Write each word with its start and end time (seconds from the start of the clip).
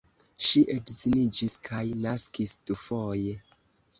Ŝi 0.45 0.61
edziniĝis 0.75 1.57
kaj 1.69 1.83
naskis 2.05 2.57
dufoje. 2.71 3.37